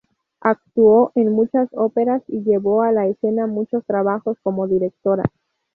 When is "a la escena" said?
2.81-3.45